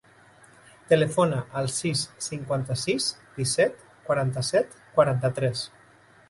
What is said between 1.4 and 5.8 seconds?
al sis, cinquanta-sis, disset, quaranta-set, quaranta-tres.